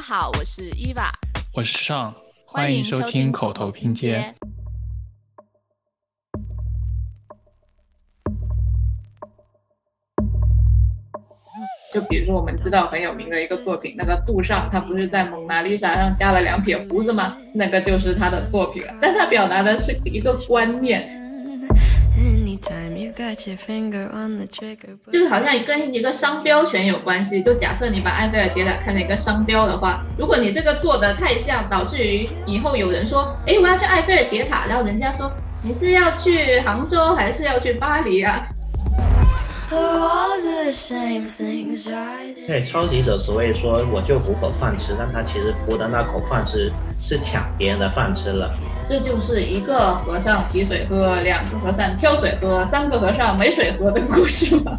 [0.00, 1.10] 家好，我是伊娃，
[1.52, 2.10] 我是尚，
[2.46, 4.34] 欢欢迎收听口口头拼接。。
[11.92, 17.36] 就比如说我们知道很有名的一个作品，那个杜尚，他不是在蒙娜丽莎上加了两撇胡子吗？
[17.54, 21.29] 那个就是他的作品了，但他表达的是一个观念，
[25.12, 27.42] 就是好像跟一个商标权有关系。
[27.42, 35.30] 就假设你把埃菲尔铁塔看成一个商标的话，如果你这个做的太像，导致于以后有人说，哎，我要去埃菲尔铁塔，然后人家说
[35.62, 38.46] 你是要去杭州还是要去巴黎啊？
[42.44, 48.52] 对，抄袭者所谓说我就糊口饭吃，但他其实糊的那口饭吃是抢别人的饭吃了。
[48.88, 54.76] 这就是一个和尚提水喝，两个和尚挑水喝，三个和尚没水喝的故事吗？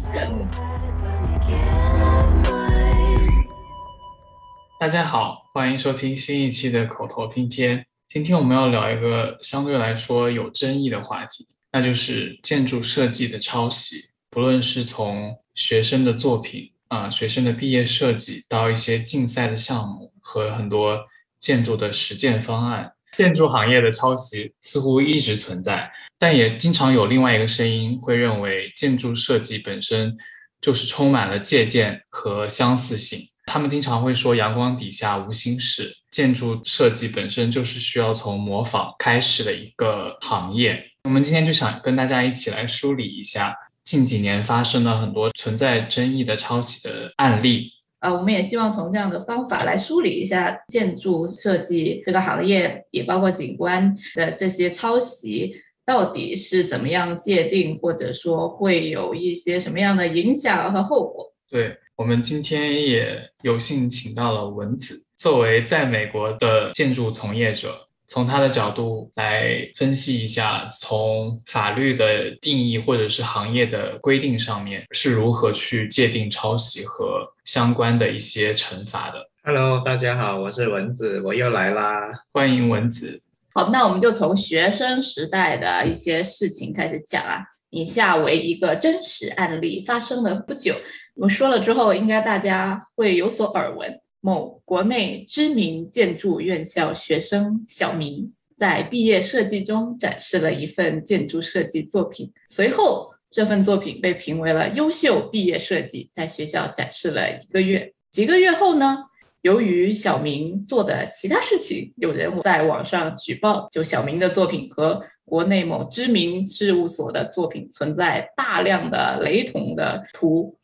[4.78, 7.86] 大家好，欢迎收听新一期的口头拼贴。
[8.10, 14.11] 今天我们要聊一个相对来说有争议的话题，那就是建筑设计的抄袭。
[14.32, 20.98] 不论是从学生的作品啊、学生的毕业设计，到一些竞赛的项目和很多
[21.38, 30.16] 建筑的实践方案，建筑行业的抄袭似乎一直存在，但也经常有另外一个声音会认为，建筑设计本身
[30.62, 33.20] 就是充满了借鉴和相似性。
[33.44, 40.82] 他们经常会说“阳光底下无心事”，建筑设计本身就是需要从模仿开始的一个行业。
[41.04, 47.70] 我们今天就想跟大家一起来梳理一下近几年发生了很多存在争议的抄袭的案例。
[48.00, 55.54] 呃，我们也希望从这样的方法来梳理一下建筑设计这个行业，也包括景观的这些抄袭
[55.86, 61.32] 到底是怎么样界定，或者说会有一些什么样的影响和后果。
[61.48, 79.30] 对我们今天也有幸请到了文子，作为在美国的建筑从业者，从他的角度来分析一下，从法律的定义或者是行业的规定上面是如何去界定抄袭和相关的一些惩罚的。
[79.44, 82.12] Hello，大家好，我是蚊子，我又来啦。
[82.34, 83.22] 欢迎蚊子。
[83.54, 87.40] 好，那我们就从学生时代的一些事情开始讲啊。
[87.70, 90.74] 以下为一个真实案例，发生了不久。
[91.14, 94.00] 我说了之后，应该大家会有所耳闻。
[94.24, 107.92] 某国内知名建筑院校学生小明在毕业设计中展示了一份建筑设计作品，随后这份作品被评为了优秀毕业设计，在学校展示了一个月。
[108.10, 108.96] 几个月后呢，
[109.42, 120.56] 由于小明做的其他事情，有人在网上举报，就小明的作品和国内某知名事务所的作品存在大量的雷同的图，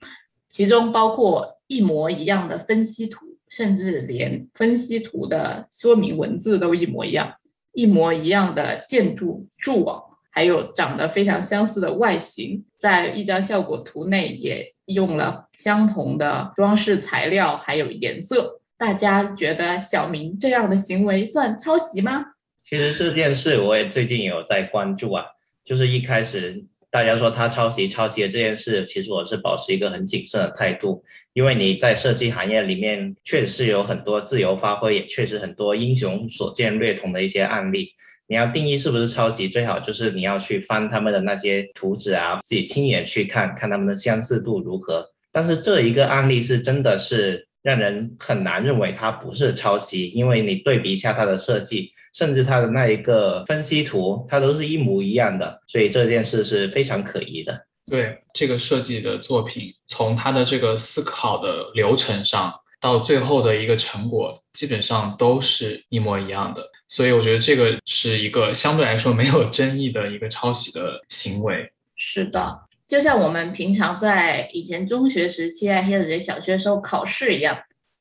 [0.49, 7.35] 其中包括一模一样的分析图，甚至连分析图的说明文字都一模一样，
[7.73, 18.61] 一模一样的建筑柱网，还有长得非常相似的外形，在一张效果图内也用了相同的装饰材料，还有颜色。
[18.77, 22.25] 大家觉得小明这样的行为算抄袭吗？
[22.65, 25.25] 其实这件事我也最近有在关注啊，
[25.65, 31.05] 就是一开始大家说他抄袭抄袭的这件事，其实我是保持一个很谨慎的态度，
[31.35, 37.91] 因为你在设计行业里面确实是有很多自由发挥，也确实很多英雄所见略同的一些案例。
[38.27, 45.07] 你要定义是不是抄袭，最好就是你要去翻他们的那些图纸啊，自己亲眼去看看他们的相似度如何。
[45.33, 57.67] 但是这一个案例是真的是让人很难认为它不是抄袭，因为你对比一下它的设计，甚至它的那一个分析图，它都是一模一样的，所以这件事是非常可疑的。
[57.91, 66.67] 对这个设计的作品，从它的这个思考的流程上，到最后的一个成果，基本上都是一模一样的。
[66.89, 71.71] 所以我觉得这个是一个相对来说没有争议的一个抄袭的行为。
[71.97, 77.59] 是的，就像我们平常在以前中学时期啊，或者小学时候考试一样，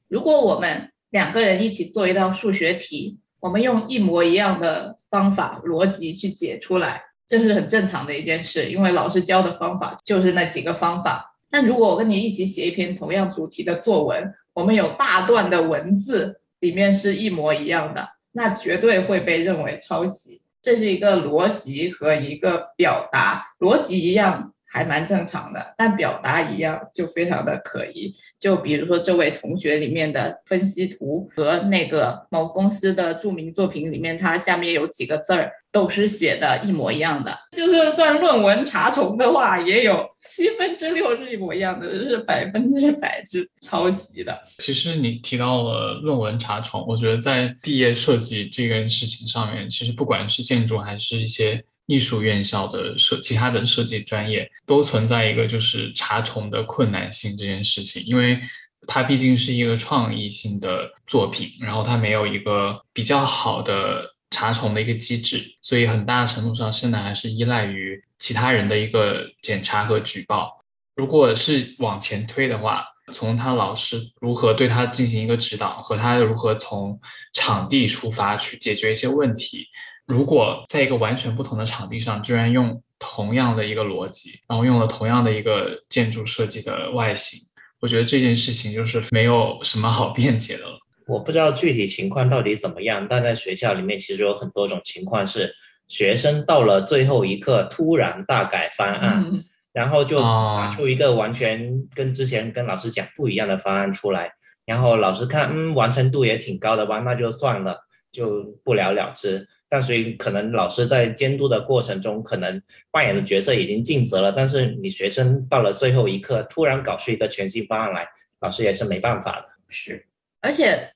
[0.08, 11.34] 如果我们两个人一起做一道数学题，我们用一模一样的方法逻辑去解出来，这是很正常的一件事，因为老师教的方法就是那几个方法。
[11.50, 20.42] 但如果我跟你一起写一篇同样主题的作文，我们有大段的文字里面是一模一样的，那绝对会被认为抄袭。
[20.62, 28.14] 这是一个逻辑和一个表达，逻辑一样，还蛮正常的，但表达一样就非常的可疑。
[28.40, 37.36] 就比如说这位同学里面的分析图和那个某公司的著名作品里面，它下面有几个字儿都是写的一模一样的。
[37.56, 44.38] 就是算论文查重的话，也有七分之六是一模一样的，这是百分之百是抄袭的。
[44.60, 51.64] 其实你提到了论文查重，我觉得在毕业设计这件事情上面，其实不管是建筑还是一些。
[51.88, 58.40] 艺术院校的设其他的设计专业都存在一个就是查重的困难性这件事情，因为
[58.86, 70.64] 它毕竟是一个创意性的作品，然后它没有一个比较好的查重的一个机制，所以很大程度上现在还是依赖于其他人的一个检查和举报。
[70.96, 77.00] 如果是往前推的话，从他老师如何对他进行一个指导，和他如何从
[77.34, 79.68] 场地出发去解决一些问题。
[80.08, 87.38] 如果在一个完全不同的场地上，居然用同样的一个逻辑，然后用了同样的一个建筑设计的外形，
[87.82, 90.80] 我觉得这件事情就是没有什么好辩解的了。
[91.08, 95.54] 我不知道具体情况到底怎么样，但在学校里面其实有很多种情况是，
[95.90, 99.44] 学生到了最后一刻突然大改方案，
[99.74, 104.32] 然后就拿出一个完全跟之前跟老师讲不一样的方案出来，
[104.66, 107.78] 然后老师看，嗯，完成度也挺高的吧，那就算了，
[108.12, 109.48] 就不了了之。
[109.70, 118.08] 但所以可能老师在监督的过程中，可能扮演的角色已经尽责了，但是你学生到了最后一刻突然搞出一个全新方案来，
[118.40, 119.48] 老师也是没办法的。
[119.68, 120.06] 是，
[120.40, 120.90] 而且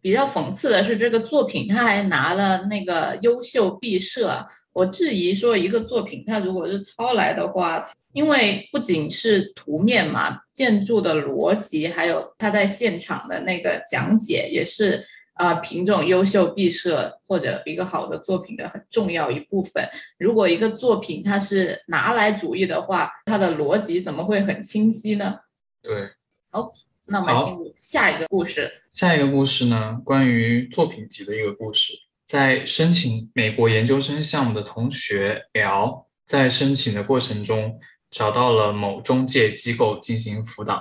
[0.00, 4.46] 比较讽刺的是，这个作品他还拿了那个优秀毕设。
[4.72, 15.06] 我质疑说，一个作品它如果是抄来的话，因为不仅是图面嘛，建筑的逻辑，还有他在现场的那个讲解也是。
[15.34, 19.88] 啊，品种优秀毕设或者一个好的作品的很重要一部分。
[20.18, 25.40] 如果一个作品它是拿来主义的话，它的逻辑怎么会很清晰呢？
[25.82, 26.10] 对，
[26.50, 26.72] 好，
[27.06, 28.82] 那我们进入下一个故事。
[28.92, 31.92] 下一个故事呢，关于作品集的一个故事。
[32.24, 37.78] 在申请美国研究生项目的同学 L，在申请的过程中
[38.08, 40.80] 找到了某中介机构进行辅导，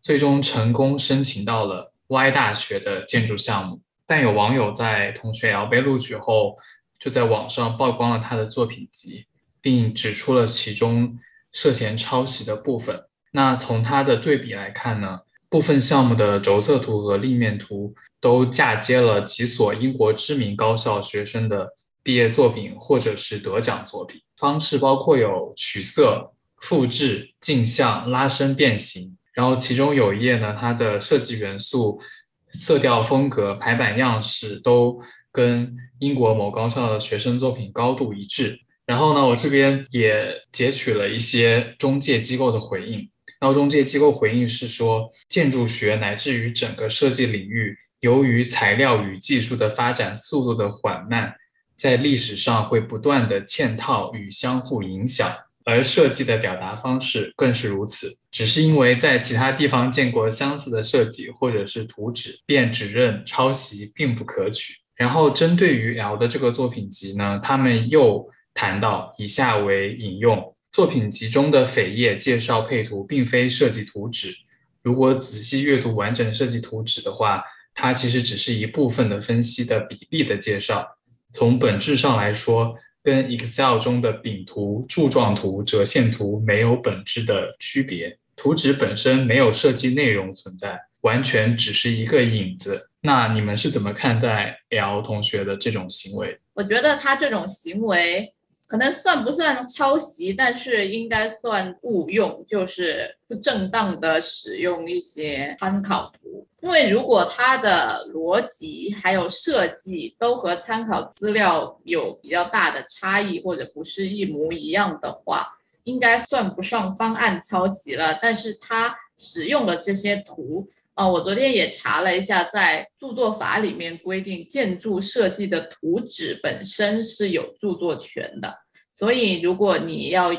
[0.00, 3.82] 最终成功申请到了 Y 大学的建筑项目。
[4.10, 6.58] 但有网友在同学 L 被录取后，
[6.98, 9.24] 就在网上曝光了他的作品集，
[9.60, 11.16] 并指出了其中
[11.52, 13.04] 涉嫌抄袭的部分。
[13.30, 21.68] 那从他的对比来看呢，部分项目的轴色图和立面图都嫁接了几所英国知名高校学生的
[22.02, 29.16] 毕业作品或者是得奖作品，方式包括有取色、复制、镜像、拉伸、变形。
[29.32, 32.02] 然后其中有一页呢，它的设计元素。
[32.52, 35.00] 色调风格、排版样式都
[35.32, 38.58] 跟英国某高校的学生作品高度一致。
[38.86, 43.08] 然后呢，我这边也截取了一些中介机构的回应。
[43.40, 51.32] 然后中介机构回应是说，建筑学乃至于整个设计领域，由于材料与技术的发展速度的缓慢，
[51.76, 55.30] 在历史上会不断的嵌套与相互影响。
[55.70, 64.74] 而设计的表达方式更是如此，只是因为在其他地方见过相似的设计或者是图纸，便指认抄袭并不可取。
[64.96, 74.34] 然后针对于 L 的这个作品集呢，他们又谈到以下为引用：作品集中的扉页介绍配图并非设计图纸，
[74.82, 77.44] 如果仔细阅读完整设计图纸的话，
[77.74, 80.84] 它其实只是一部分的分析的比例的介绍。
[81.32, 82.74] 从本质上来说。
[83.02, 92.88] 跟 Excel 中的饼图、柱状图、折线图没有本质的区别，图纸本身没有设计内容存在，完全只是一个影子。
[93.02, 96.38] 那你们是怎么看待 L 同学的这种行为？
[96.54, 98.34] 我觉得他这种行为。
[98.70, 106.46] 可能算不算抄袭，但是应该算误用，就是不正当的使用一些参考图。
[106.60, 115.48] 因为如果它的逻辑还有设计都和参考资料有比较大的差异，或者不是一模一样的话，
[115.82, 118.16] 应该算不上方案抄袭了。
[118.22, 120.68] 但是它使用的这些图。
[120.94, 128.54] 啊，我昨天也查了一下，在著作法里面规定，建筑设计的图纸本身是有著作权的。
[128.94, 130.30] 所以，如果你要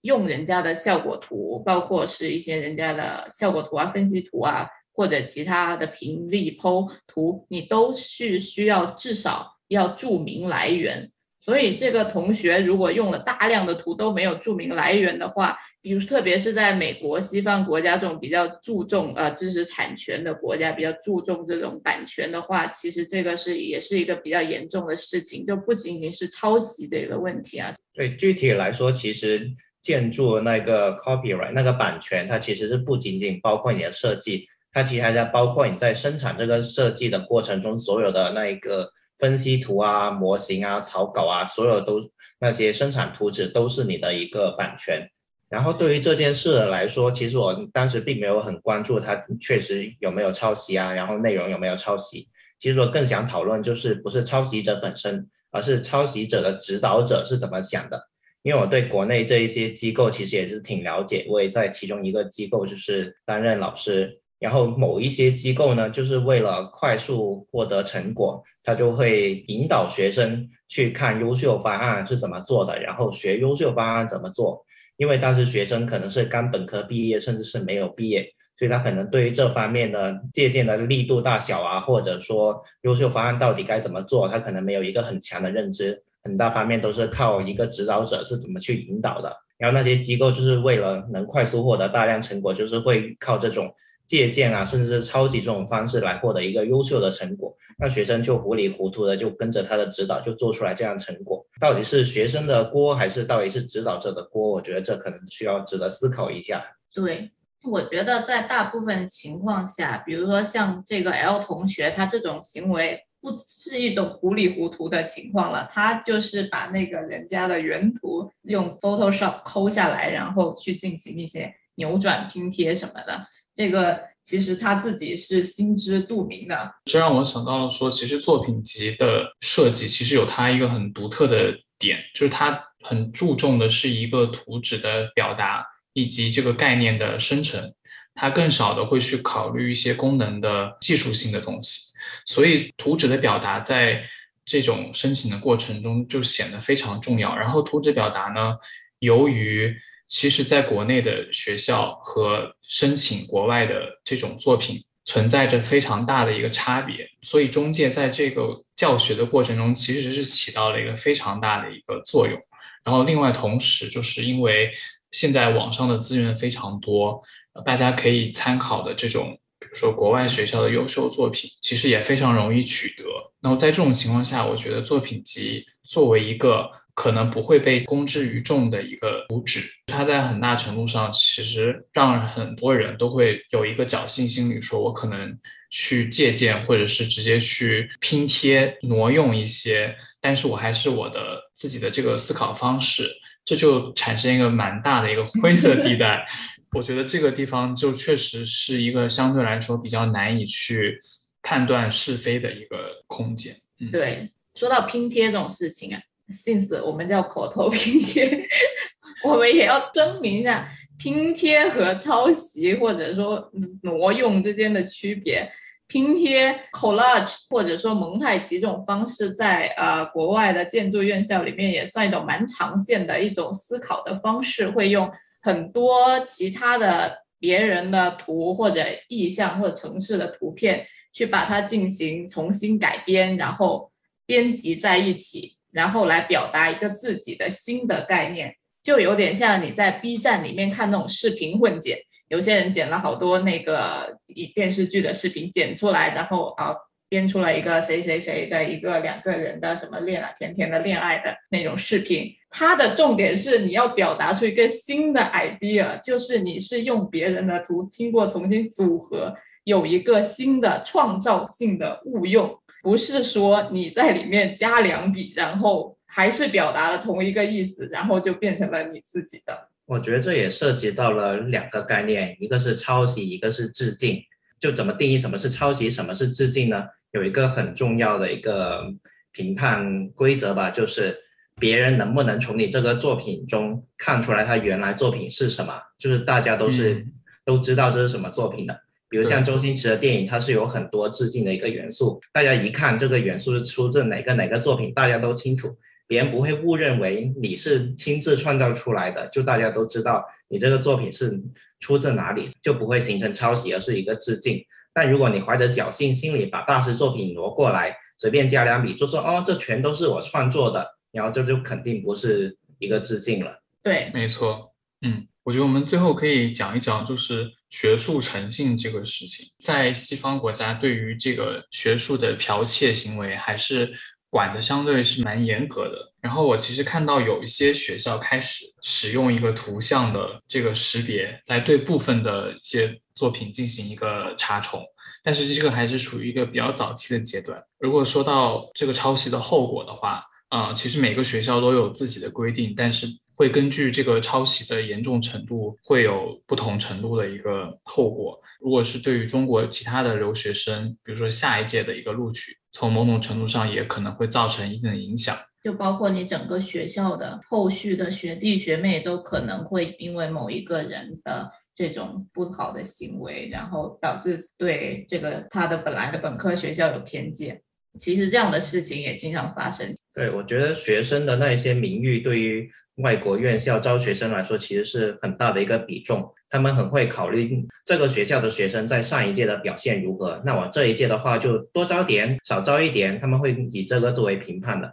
[0.00, 11.10] 用人家的效果图，包括是一些人家的效果图啊、分析图啊，或者其他的平立剖图，你都是需要至少要注明来源。
[11.38, 27.72] 所以，这个同学如果用了大量的图都没有注明来源的话，比如，特别是在美国西方国家这种比较注重呃知识产权的国家，比较注重这种版权的话，其实这个是也是一个比较严重的事情，就不仅仅是抄袭这个问题啊。
[27.94, 29.48] 对，具体来说，其实
[29.80, 38.90] 建筑那个 copyright 那个版权，它其实是不仅仅包括你的设计，它其实还在包括你在生产这个设计的过程中所有的那一个
[39.20, 45.08] 分析图啊、模型啊、草稿啊，所有都那些生产图纸都是你的一个版权。
[45.48, 52.28] 然后对于这件事来说，其实我当时并没有很关注它确实有没有抄袭啊，然后内容有没有抄袭。
[52.58, 58.08] 其实我更想讨论就是不是抄袭者本身，而是抄袭者的指导者是怎么想的。
[58.42, 64.20] 因为我对国内这一些机构其实也是挺了解，我也在其中一个机构就是担任老师。
[64.38, 74.62] 然后某一些机构呢，就是为了快速获得成果，他就会引导学生去看优秀方案是怎么做的，然后学优秀方案怎么做。
[74.96, 89.36] 因为当时学生可能是刚本科毕业，甚至是没有毕业，所以他可能对于这方面的界限的力度大小啊，或者说优秀方案到底该怎么做，他可能没有一个很强的认知，很大方面都是靠一个指导者是怎么去引导的。
[89.58, 93.74] 然后那些机构就是为了能快速获得大量成果，就是会靠这种
[94.06, 97.56] 借鉴啊，甚至是抄袭这种方式来获得一个优秀的成果。
[97.78, 104.48] 那学生就糊里糊涂的就跟着他的指导就做出来这样成果，到底是学生的锅还是到底是指导者的锅？
[104.50, 106.64] 我觉得这可能需要值得思考一下。
[106.94, 107.32] 对，
[107.64, 124.04] 我觉得在大部分情况下，比如说像这个 L 同学，他这种行为不是一种糊里糊涂的情况了，他就是把那个人家的原图用 Photoshop 抠下来，然后去进行一些扭转拼贴什么的，这个。
[124.26, 137.72] 其实他自己是心知肚明的，这让我想到了说，其实作品集的设计其实有它一个很独特的点，就是它很注重的是一个图纸的表达以及这个概念的生成，
[138.16, 141.92] 它更少的会去考虑一些功能的技术性的东西，
[142.26, 144.02] 所以图纸的表达在
[144.44, 147.36] 这种申请的过程中就显得非常重要。
[147.36, 148.56] 然后图纸表达呢，
[148.98, 149.72] 由于
[150.08, 162.40] 其实，在国内的学校和申请国外的这种作品存在着非常大的一个差别，所以中介在这个教学的过程中其实是起到了一个非常大的一个作用。
[162.84, 164.72] 然后，另外同时，就是因为
[165.10, 167.20] 现在网上的资源非常多，
[167.64, 173.04] 大家可以参考的这种，比如说国外学校的优秀作品，其实也非常容易取得。
[173.40, 176.70] 那么在这种情况下，我觉得作品集作为一个。
[176.96, 185.38] 可能不会被公之于众的一个图纸，它在很大程度上其实让很多人都会有一个侥幸心理，说我可能
[185.70, 196.26] 去借鉴或者是直接去拼贴挪用一些，但是我还是我的自己的这个思考方式，这就产生一个蛮大的一个灰色地带。
[196.72, 200.98] 我觉得这个地方就确实是一个相对来说比较难以去
[201.42, 203.54] 判断是非的一个空间。
[203.80, 206.00] 嗯对，说到拼贴这种事情啊。
[206.28, 208.46] Since 我们叫口头拼贴，
[209.24, 210.68] 我们也要证明一下
[210.98, 213.50] 拼贴和抄袭或者说
[213.82, 215.50] 挪用之间的区别。
[215.88, 225.08] 拼贴 collage 或者说蒙太奇这种方式，在呃国外的建筑院校里面也算一种蛮常见的一种思考的方式，会用
[225.42, 233.92] 很多其他的别人的图或者意象或者城市的图片去把它进行重新改编，然后
[234.26, 235.55] 编辑在一起。
[235.76, 244.16] 然后来表达一个自己的新的概念，就有点像你在 B 站里面看那种视频混剪，有些人剪了好多那个
[244.54, 246.74] 电视剧的视频剪出来，然后啊
[247.10, 252.32] 编出了一个谁谁谁的一个两个人的什么恋啊甜甜的恋爱的那种视频。
[252.48, 262.58] 它的重点是你要表达出一个新的 idea，就是你是用别人的图经过重新组合，有一个新的创造性的误用。
[262.86, 269.68] 不是说你在里面加两笔，然后还是表达了同一个意思，然后就变成了你自己的。
[269.86, 274.22] 我觉得这也涉及到了两个概念，一个是抄袭，一个是致敬。
[274.60, 276.84] 就怎么定义什么是抄袭，什么是致敬呢？
[277.10, 278.84] 有一个很重要的一个
[279.32, 281.18] 评判规则吧，就是
[281.58, 287.04] 别人能不能从你这个作品中看出来他原来作品是什么，就是大家都是
[287.44, 288.80] 都知道这是什么作品的。
[289.16, 295.74] 比如像周星驰的电影，它是有很多致敬的一个元素，大家一看这个元素是出自哪个哪个作品，大家都清楚，
[296.06, 301.42] 别人不会误认为你是亲自创造出来的，就大家都知道你这个作品是
[301.80, 304.62] 出自哪里，就不会形成抄袭，而是一个致敬。
[304.92, 313.62] 但如果你怀着侥幸心理把大师作品挪过来，随便加两笔，就说哦这全都是我创作的，然后这就肯定不是一个致敬了。
[313.82, 315.26] 对，没错，嗯。
[315.46, 317.46] 我觉得我们最后可以讲一讲，就是
[317.78, 323.92] 学术诚信这个事情，在西方国家对于这个学术的剽窃行为还是
[324.30, 326.10] 管的相对是蛮严格的。
[326.22, 334.82] 然后我其实看到有一些学校开始使用一个图像的这个识别来对部分的一些作品进行一个查重，
[335.22, 337.62] 但是这个还是处于一个比较早期的阶段。
[337.78, 343.06] 如果说到这个抄袭的后果的话，啊、其实每个学校都有自己的规定，但是
[343.36, 348.40] 会根据这个抄袭的严重程度，会有不同程度的一个后果。
[348.58, 355.36] 如果是对于中国其他的留学生，比如说下一届的一个录取，从某种程度上也可能会造成一定的影响。
[355.62, 367.62] 就包括你整个学校的后续的学弟学妹都可能会因为某一个人的这种不好的行为，然后导致对这个他的本来的本科学校有偏见。
[367.96, 369.96] 其实这样的事情也经常发生。
[370.14, 376.32] 对，我觉得学生的那一些名誉对于外国院校招学生来说，其实是很大的一个比重。
[376.48, 384.92] 他们很会考虑这个学校的学生在上一届的表现如何，那我这一届的话就多招点，少招一点，他们会以这个作为评判的。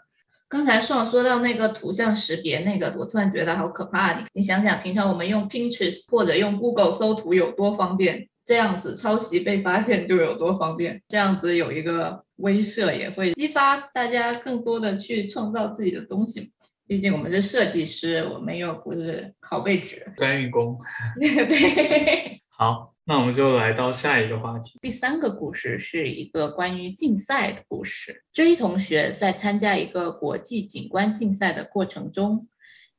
[0.49, 4.19] 刚才上说到那个图像识别那个，我突然觉得好可怕。
[4.19, 11.01] 你你想想，平常我们用 Pinterest 或者用 Google 搜图有多方便，这样子抄袭被发现就有多方便。
[11.07, 16.51] 这样子有一个威慑，也会激发大家更多的去创造自己的东西。
[16.85, 20.05] 毕竟我们是设计师，我们又不是拷贝纸。
[20.17, 20.77] 搬运工。
[21.19, 22.39] 对。
[22.55, 24.77] 好，那我们就来到下一个话题。
[24.81, 28.23] 第三个故事是一个关于竞赛的故事。
[28.31, 32.47] J 同学在参加一个国际景观竞赛的过程中，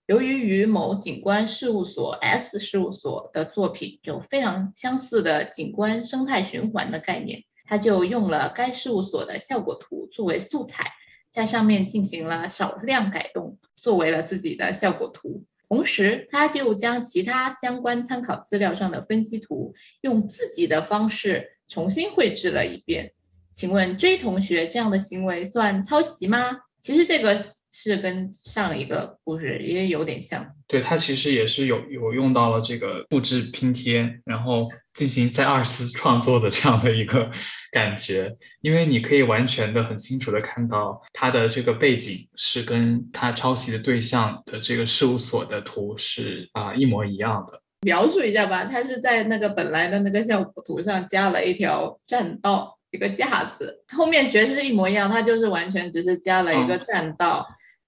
[0.07, 10.93] 由于与某景观事务所 S 事务所的作品有非常相似的景观生态循环的概念，他就用了该事务所的效果图作为素材，
[11.31, 15.43] 在上面进行了少量改动，作为了自己的效果图。
[15.71, 23.11] 同时，他就将其他相关参考资料上的分析图，用自己的方式重新绘制了一遍。
[23.51, 26.59] 请问 J 同学这样的行为算抄袭吗？
[26.83, 27.43] 其实这个
[27.77, 30.47] 是跟上一个故事也有点像。
[30.69, 37.29] 对，它其实也是有有用到了这个复制拼贴，然后进行再二次创作的这样的一个
[37.73, 47.61] 感觉，因为你可以完全的很清楚的看到它的这个背景是跟它抄袭的对象的这个事务所的图是啊、一模一样的。
[47.83, 57.45] 描述一下吧，它是在那个本来的那个效果图上加了一条栈道，一个架子，后面全是一模一样，它就是完全只是加了一个栈道。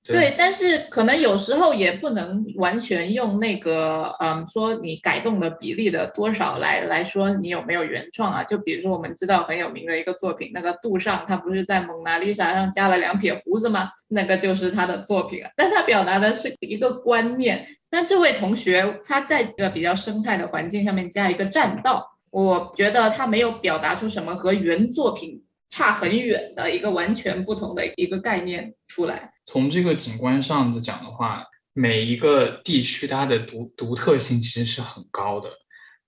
[0.07, 8.45] 对，但是可能有时候也不能完全用那个，嗯，说你改动的比例的多少来来说你有没有原创啊？
[8.45, 13.91] 就比如说我们知道很有名的一个作品，那个杜尚他不是在蒙娜丽莎上加了两撇胡子吗？
[14.09, 17.67] 那个就是他的作品啊，但他表达的是一个观念。
[17.91, 29.33] 但这位同学他在一个比较生态的环境上面加一个栈道，我觉得他没有表达出什么和原作品差很远的一个完全不同的一个概念出来。
[29.45, 35.51] 从这个景观上的讲的话，每一个地区它的独独特性其实是很高的。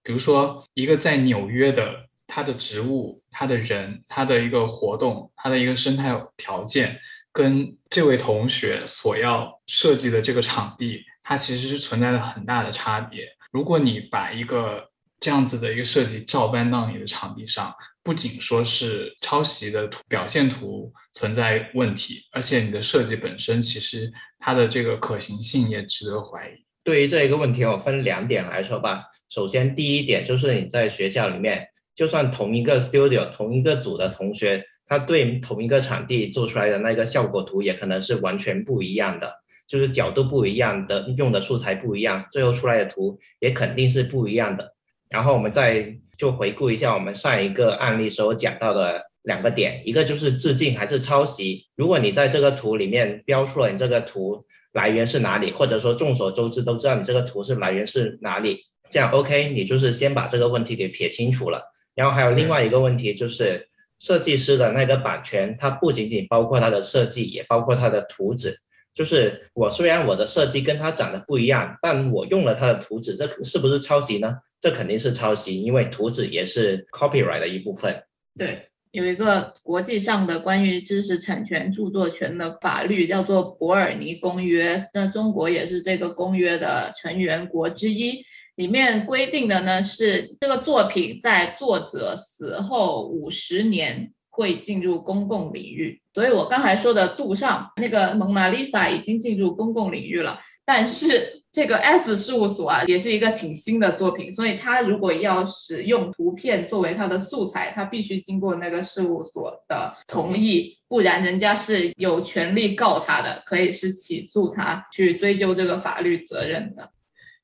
[0.02, 6.98] 比如说，一个在纽约的，它的植物、它的人、它的一个活动、它的一个生态条件，
[7.32, 13.28] 跟这位同学所要设计的这个场地，它其实是存在着很大的差别。
[13.50, 14.88] 如果你把一个
[15.20, 26.64] 这样子的一个设计照搬到你的场地上，不仅说是抄袭的图表现图存在问题，而且你的设计本身其实它的这个可行性也值得怀疑。
[26.82, 29.04] 对于这一个问题，我分两点来说吧。
[29.28, 39.30] 首先，第一点就是你在学校里面，就算同一个 studio、同一个组的同学，他对同一个场地做出来的那个效果图，也可能是完全不一样的，
[39.66, 44.74] 就是角度不一样的，用的素材不一样，最后出来的图也肯定是不一样的。
[45.08, 51.66] 然后我们再就回顾一下我们上一个案例时候讲到的两个点，一个就是致敬还是抄袭。
[51.76, 61.62] 如果你在这个图里面标出了你这个图来源是哪里，或者说众所周知都知道你这个图是来源是哪里，这样 OK，你就是先把这个问题给撇清楚了。
[61.94, 63.68] 然后还有另外一个问题就是
[63.98, 68.54] 设计师的那个版权，它不仅仅包括他的设计，也包括他的图纸。
[68.94, 74.36] 就是我虽然我的设计跟他长得不一样，但我用了他的图纸，这是不是抄袭呢？
[74.60, 78.02] 这肯定是抄袭，因为图纸也是 copyright 的一部分。
[78.36, 84.76] 对，有一个国际上的关于知识产权、著作权的法律，叫做《伯尔尼公约》。
[84.94, 88.24] 那中国也是这个公约的成员国之一。
[88.56, 96.00] 里面规定的呢是，这个作品在作者死后五十年会进入公共领域。
[96.12, 116.90] 所以我刚才说的杜尚那个蒙娜丽莎已经进入公共领域了，但是这个 S 事务所啊，也是一个挺新的作品，所以他如果要使用图片作为他的素材，他必须经过那个事务所的同意，不然人家是有权利告他的，可以是起诉他去追究这个法律责任的。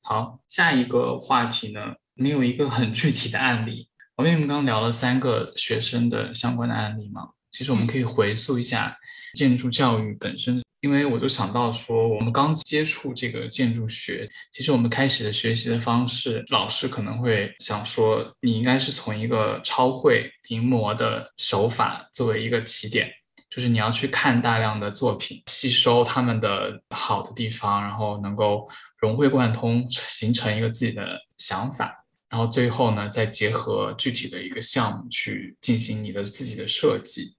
[0.01, 3.89] 好，下一个话题呢，没有一个很具体的案例。
[4.15, 8.95] 我们刚刚聊了三个学生的相关的案例嘛，其实我们可以回溯一下
[9.35, 10.63] 建筑教育本身。
[10.81, 23.11] 因为我就想到说，我们刚接触这个建筑学，其实我们开始的学习的方式，老师可能会想说，你应该是从一个超会临摹的手法作为一个起点，
[23.49, 28.69] 就是你要去看大量的作品，吸收他们的好的地方，然后能够
[28.99, 37.34] 融会贯通，形成一个自己的想法，然后最后呢，再结合具体的一个项目去进行你的自己的设计。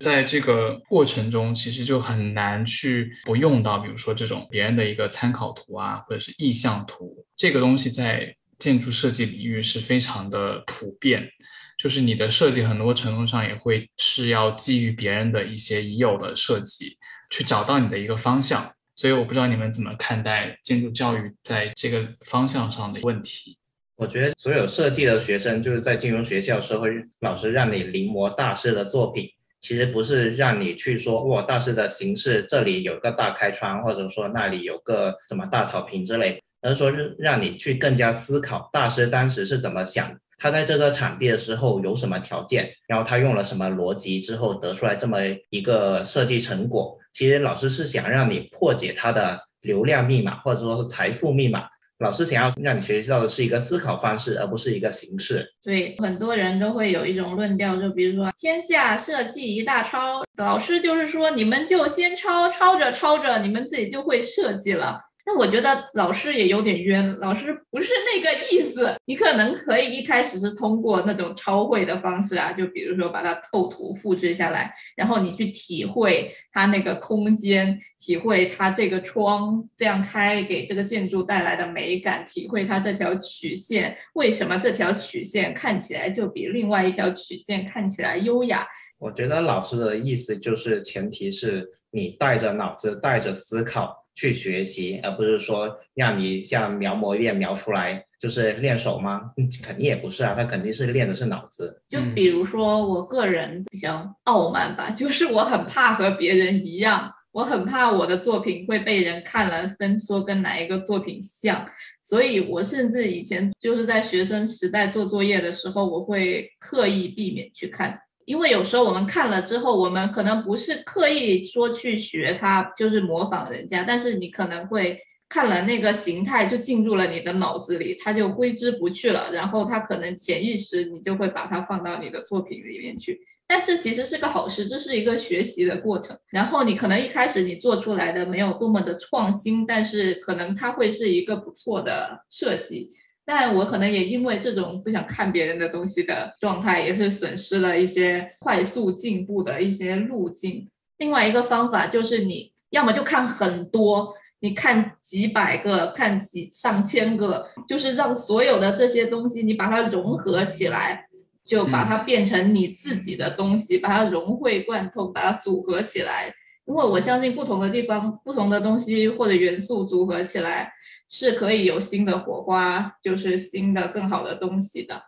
[0.00, 11.28] 在这个过程中，其实就很难去不用到，比如说这种别人的一个参考图啊，或者是意向图，这个东西在建筑设计领域是非常的普遍。
[11.76, 16.96] 就是你的设计很多程度上也会是要基于别人的一些已有的设计，
[17.30, 18.72] 去找到你的一个方向。
[18.94, 23.58] 所以我不知道你们怎么看待建筑教育在这个方向上的问题。
[23.96, 26.84] 我觉得所有设计的学生就是在进入学校时候，
[27.20, 29.28] 老师让你临摹大师的作品。
[29.64, 46.98] 其实不是让你去说哇，大师的形式这里有个大开窗，或者说那里有个什么大草坪之类，而是说让你去更加思考大师当时是怎么想，他在这个场地的时候有什么条件，然后他用了什么逻辑之后得出来这么一个设计成果。
[47.14, 51.64] 其实老师是想让你破解他的流量密码，或者说是财富密码。
[52.04, 55.48] 老师想要让你学习到的是一个思考方式，而不是一个形式。
[55.62, 65.00] 对，很多人都会有一种论调，就比如说“天下设计一大抄”，老师就是说你们就先抄，抄着抄着，你们自己就会设计了。
[65.26, 68.94] 那我觉得老师也有点冤，老师不是那个意思。
[69.06, 88.66] 你可能可以一开始是通过那种抄绘的方式啊，就比如说把它透图复制下来，然后你去体会它那个空间，体会它这个窗这样开给这个建筑带来的美感，体会它这条曲线为什么这条曲线看起来就比另外一条曲线看起来优雅。
[88.98, 94.03] 我觉得老师的意思就是，前提是你带着脑子，带着思考。
[94.14, 99.32] 去学习，而不是说让你像描摹一遍描出来，就是练手吗？
[99.62, 101.82] 肯定也不是啊，他肯定是练的是脑子。
[101.88, 111.66] 就比如说，我个人比较傲慢吧， 就是我很怕和别人一样，我很怕我的作品会被人看了跟说跟哪一个作品像，
[112.02, 117.98] 所以我甚至以前就是在学生时代做作业的时候，我会刻意避免去看。
[118.26, 133.20] 因为有时候我们看了之后，我们可能不是刻意说去学它，就是模仿人家，但是你可能会看了那个形态就进入了你的脑子里，它就挥之不去了，然后它可能潜意识你就会把它放到你的作品里面去。
[133.46, 136.16] 但这其实是个好事，这是一个学习的过程。
[136.30, 142.90] 然后你可能一开始你做出来的没有多么的创新，但是可能它会是一个不错的设计。
[143.26, 150.68] 但我可能也因为这种不想看别人的东西的状态，也是损失了一些快速进步的一些路径。
[150.98, 161.06] 另外一个方法就是，你要么就看很多，你看几百个，看几上千个，就是让所有的这些东西你把它融合起来，
[161.44, 166.34] 就把它变成你自己的东西，把它融会贯通，把它组合起来。
[166.66, 170.72] 因为我相信不同的地方、不同的东西或者元素组合起来
[171.08, 175.02] 是可以有新的火花，就是新的更好的东西的。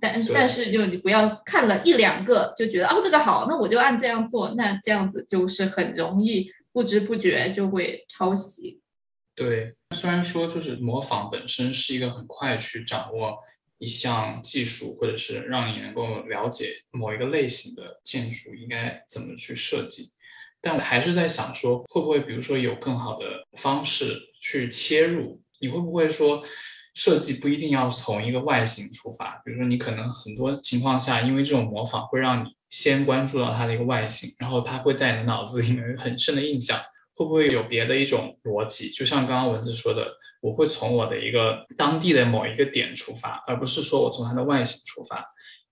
[0.00, 8.80] 但但是就你不要看了一两个就觉得哦这个好，那我就按这样做，那这样子就是很容易不知不觉就会抄袭。
[9.34, 13.38] 对，虽然说就是模仿本身是一个很快去掌握
[13.78, 20.08] 一项技术，或者是让你能够了解某一个类型的建筑应该怎么去设计。
[20.62, 23.26] 但我还是在想说，会不会比如说有更好的
[23.58, 25.42] 方式去切入？
[25.60, 26.42] 你会不会说，
[26.94, 29.42] 设计不一定要从一个外形出发？
[29.44, 36.80] 比如说你可能很多情况下，因为这种模仿会让你先关注到它的一个外形，然后它会在你的脑子里面有很深的印象。
[37.14, 38.88] 会不会有别的一种逻辑？
[38.88, 40.06] 就像刚刚文字说的，
[40.40, 45.22] 我会从我的一个当地的某一个点出发，而不是说我从它的外形出发，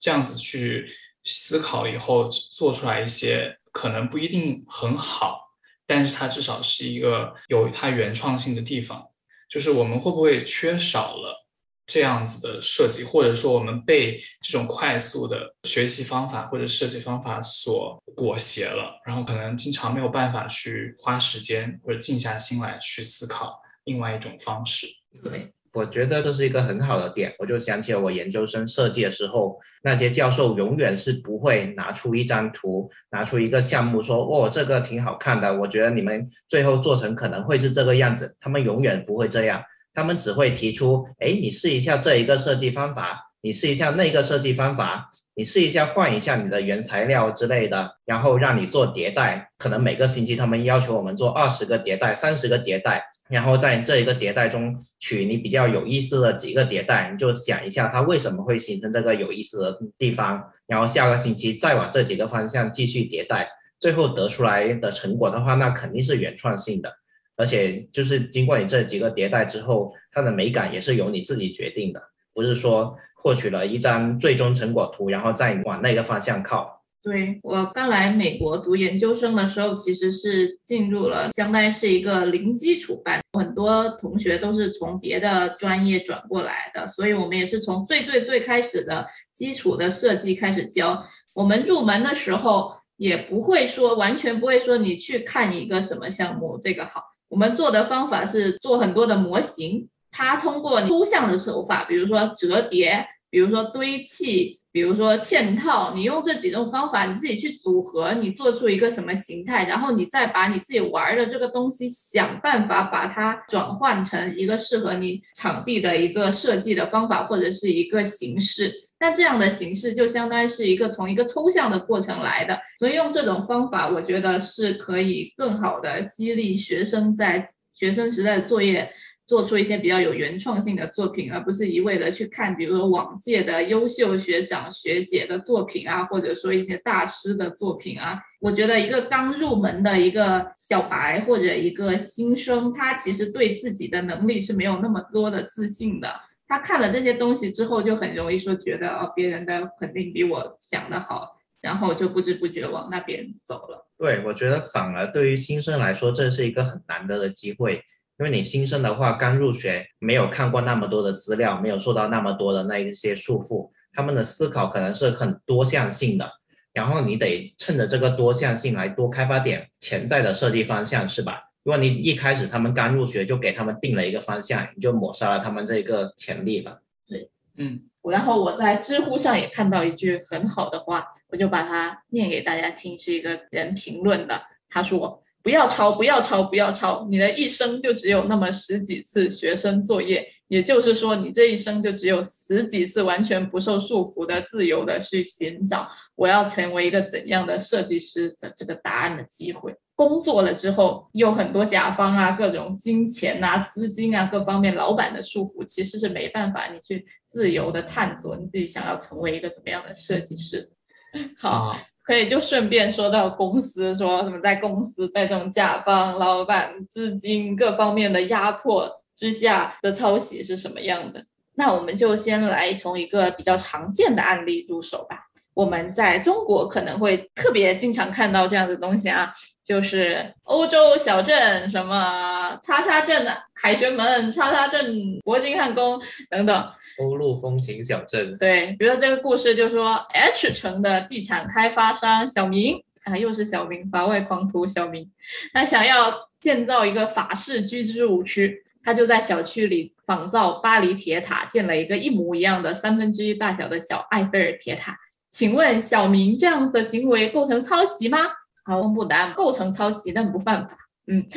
[0.01, 0.87] 这样子去
[1.25, 3.57] 思考以后做出来一些。
[3.73, 5.41] 可能不一定很好，
[5.87, 9.07] 但是它至少是一个有它原创性的地方。
[9.49, 11.45] 就是我们会不会缺少了
[11.85, 24.87] 这样子的设计，或者说我们被这种快速的学习方法或者设计方法所裹挟了，然后可能经常没有办法去花时间或者静下心来去思考另外一种方式。
[25.25, 38.37] 对，我觉得这是一个很好的点，我就想起了我研究生设计的时候，那些教授永远是不会拿出一张图，拿出一个项目说，哦，这个挺好看的，我觉得你们最后做成可能会是这个样子。
[38.41, 39.63] 他们永远不会这样，
[39.95, 43.30] 他们只会提出，哎，你试一下这一个设计方法。
[43.43, 49.51] 你试一下那个设计方法，你试一下换一下你的原材料之类的，然后让你做迭代。
[49.57, 63.49] 可能每个星期他们要求我们做二十个迭代、三十个迭代，然后在这一个迭代中取你比较有意思的几个迭代，你就想一下它为什么会形成这个有意思的地方，然后下个星期再往这几个方向继续迭代，
[63.79, 66.93] 最后得出来的成果的话，那肯定是原创性的，
[67.37, 72.03] 而且就是经过你这几个迭代之后，它的美感也是由你自己决定的，
[72.35, 72.99] 不是说。
[73.23, 76.79] 获取了一张最终成果图，然后再往那个方向靠。
[77.03, 91.03] 对我刚来美国读研究生的时候，其实是进入了相当于是一个零基础班，很多同学都是从别的专业转过来的，所以我们也是从最最最开始的基础的设计开始教。
[91.33, 99.89] 我们入门的时候也不会说完全不会说你去看一个什么项目这个好，我们做的方法是做很多的模型。
[100.11, 118.73] 它通过抽象的手法，比如说折叠，比如说堆砌，比如说嵌套，你用这几种方法，你自己去组合，你做出一个什么形态，然后你再把你自己玩的这个东西想办法把它转换成一个适合你场地的一个设计的方法或者是一个形式。
[119.03, 128.93] 那这样的形式就相当于是一个从一个抽象的过程来的，所以用这种方法，我觉得是可以更好的激励学生在学生时代的作业。
[129.31, 138.19] 做出一些比较有原创性的作品，而不是一味的去看，比如说往届的优秀学长学姐的作品啊，或者说一些大师的作品啊。
[138.41, 146.13] 我觉得一个刚入门的一个小白或者一个新生，他其实对自己的能力是没有那么多的自信的。
[146.49, 153.87] 他看了这些东西之后，就很容易说觉得哦，别人的肯定比我想的好，然后就不知不觉往那边走了。
[153.97, 157.81] 对，我觉得反而对于新生来说，这是一个很难得的机会。
[158.21, 166.31] 因为你新生的话，刚入学，没有看过那么多的资料，没有受到那么多的那一些束缚，他们的思考可能是很多向性的。
[166.75, 171.45] 然后你得趁着这个多项性来多开发点潜在的设计方向，是吧？
[171.63, 176.83] 如果你一开始他们刚入学就给他们定了一个方向，你就抹杀了他们这个潜力了。
[177.09, 177.85] 对，嗯。
[178.03, 185.23] 然后我在知乎上也看到一句很好的话，我就把它念给大家听，是一个人评论的，他说。
[185.43, 187.07] 不要抄，不要抄，不要抄！
[187.11, 199.75] 你的一生就只有那么十几次学生作业，也就是说，你这一生就只有十几次完全不受束缚的、自由的去寻找我要成为一个怎样的设计师的这个答案的机会。
[199.95, 210.71] 工作了之后，有很多甲方啊、各种金钱啊、资金啊各方面老板的束缚，其实是没办法你去自由的探索你自己想要成为一个怎么样的设计师。
[211.39, 211.79] 好。
[212.03, 221.25] 可以就顺便说到公司，说什么在公司在这种甲方、老板、资金各方面的压迫之下的抄袭是什么样的？
[221.55, 225.30] 那我们就先来从一个比较常见的案例入手吧。
[225.55, 229.33] 我们在中国可能会特别经常看到这样的东西啊，
[229.65, 236.71] 就是欧洲小镇什么叉叉镇的凯旋门、叉叉镇铂金汉宫等等。
[236.99, 245.11] 欧陆风情小镇，对，比如这个故事就是说，H 城的地产开发商小明啊，又是小明，法外狂徒小明，
[245.53, 254.97] 他想要建造一个法式居住区，他就在小区里仿造巴黎铁塔，建了一个一模一样的三分之一大小的小埃菲尔铁塔。
[255.31, 258.19] 请问小明这样的行为构成抄袭吗？
[258.65, 260.77] 好，公布答案，构成抄袭，但不犯法。
[261.07, 261.27] 嗯。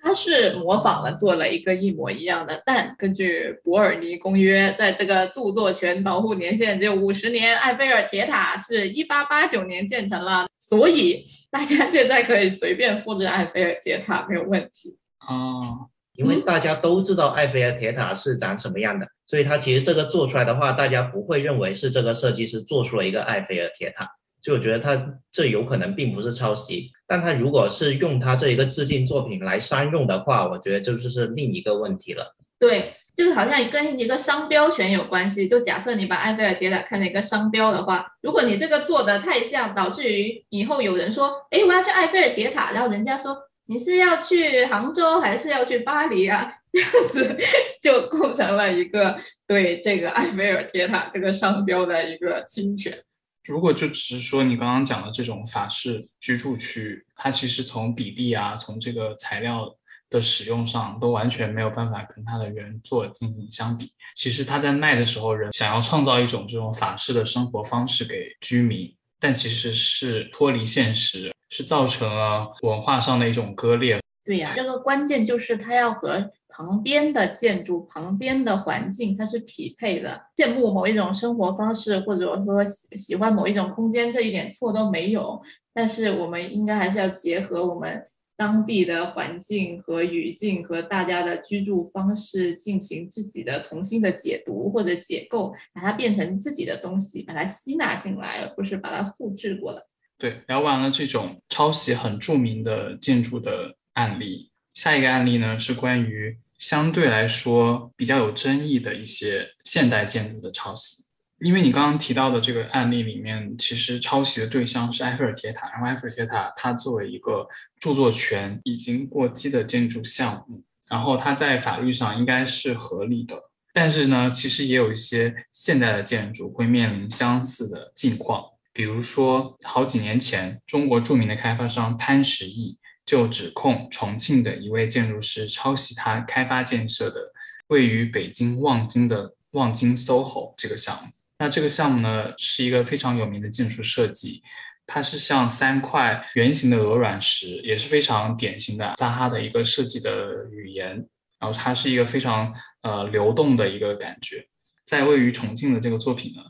[0.00, 7.58] 他是模仿了做了一个一模一样的，但根据伯尔尼公约，在这个著作权保护年限只有五十年。
[7.58, 14.96] 埃菲尔铁塔是一八八九年建成了，所以大家现在可以随便复制埃菲尔铁塔没有问题。
[15.28, 24.04] 哦，因为大家都知道埃菲尔铁塔是长什么样的，所以它其实这个做出来的话，大家不会认为是这个设计师做出了一个埃菲尔铁塔。
[24.42, 32.34] 就我觉得它这有可能并不是抄袭，但它如果是用它这一个致敬作品来商用的话，我觉得就是是另一个问题了。
[32.58, 35.48] 对，就是好像跟一个商标权有关系。
[35.48, 43.36] 就假设你把埃菲尔铁塔看成一个商标的话，如果你这个做的太像，导致于以后有人说，哎，我要去埃菲尔铁塔，然后人家说
[43.70, 46.50] 你是要去杭州还是要去巴黎啊？
[46.72, 47.38] 这样子
[47.82, 52.98] 就构成了一个对这个埃菲尔铁塔这个商标的一个侵权。
[53.44, 59.74] 如果就只是说你刚刚讲的这种法式居住区，它其实从比例啊，从这个材料
[60.08, 63.92] 的使用上都完全没有办法跟它的原作进行相比。
[64.14, 74.00] 其实他在卖的时候，人想要创造一种这种法式的生活方式给居民，但其实是脱离现实，是造成了文化上的一种割裂。
[74.24, 80.20] 对呀，这个关键就是它要和旁边的建筑、旁边的环境它是匹配的。
[80.36, 85.40] 羡慕某一种生活方式，或者说喜喜欢某一种空间，这一点错都没有。
[85.72, 88.06] 但是我们应该还是要结合我们
[88.36, 99.80] 当地的环境和语境和大家的居住方式进行自己的重新的解读或者解构，把它变成自己的东西，把它吸纳进来，而不是把它复制过来。
[100.18, 111.04] 对，聊完了这种抄袭很著名的建筑的案例，下一个案例呢是关于相对来说比较有争议的一些现代建筑的抄袭。
[111.38, 117.46] 因为你刚刚提到的这个案例里面，其实抄袭的对象是埃菲尔铁塔，然后埃菲尔铁塔它作为一个
[117.78, 123.40] 著作权已经过期的建筑项目，然后它在法律上应该是合理的。
[123.72, 128.42] 但是呢，其实也有一些现代的建筑会面临相似的境况，
[128.78, 137.32] 比如说好几年前，中国著名的开发商潘石屹就指控重庆的一位建筑师抄袭他开发建设的
[137.66, 141.10] 位于北京望京的望京 SOHO 这个项目。
[141.40, 144.44] 那这个项目呢，是一个非常有名的建筑设计，
[144.86, 151.04] 它是像三块圆形的鹅卵石，也是非常典型的扎哈的一个设计的语言。
[151.40, 154.46] 然后它是一个非常呃流动的一个感觉。
[154.84, 156.42] 在位于重庆的这个作品呢，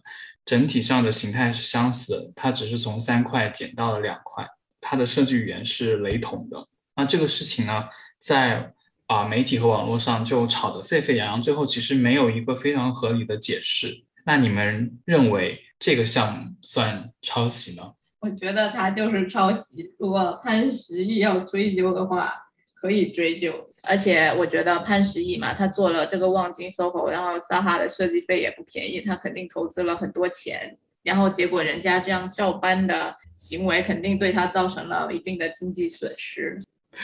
[0.48, 4.48] 整体上的形态是相似的，它只是从三块减到了两块，
[4.80, 6.66] 它的设计语言是雷同的。
[6.96, 7.84] 那这个事情呢，
[8.18, 8.72] 在
[9.08, 14.04] 啊媒体和网络上就吵得沸沸扬扬，最后其实没有一个非常合理的解释。
[14.24, 17.92] 那你们认为这个项目算抄袭呢？
[18.20, 19.92] 我觉得它就是抄袭。
[19.98, 22.32] 如果潘石屹要追究的话，
[22.74, 23.67] 可以追究。
[23.82, 30.76] 而且我觉得潘石屹嘛，他做了这个望京 SOHO，然后撒哈的设计费也不便宜，他肯定投资了很多钱。
[31.02, 36.60] 然后结果人家这样照搬的行为，肯定对他造成了一定的经济损失。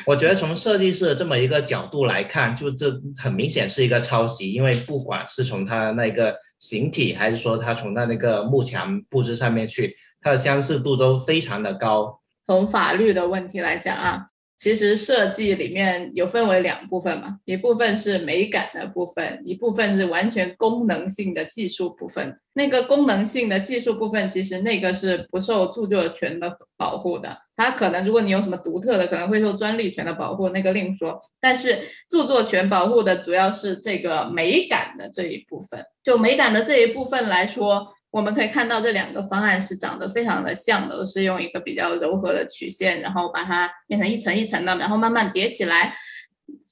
[0.06, 6.36] 我觉得从设计师的这么一个角度来看，就这很明显是一个抄袭，因为不管是从他那个。
[6.60, 12.22] 形体还是说它从它那个幕墙布置上面去，它的相似度都非常的高。
[12.46, 14.28] 从法律的问题来讲啊。
[14.56, 22.38] 其实设计里面有分为两部分嘛，一部分是美感的部分，一部分是完全功能性的技术部分。
[22.54, 27.36] 那个功能性的技术部分，其实那个是不受著作权的保护的。
[27.56, 31.18] 它可能如果你有什么独特的，可能会受专利权的保护，那个另说。
[31.40, 35.84] 但是著作权保护的主要是这个美感的这一部分。
[36.02, 37.88] 就美感的这一部分来说。
[38.14, 45.92] 我们可以看到这两个方案是长得非常的像的，都是用一个比较柔和的曲线，然后把它变成一层一层的，然后慢慢叠起来。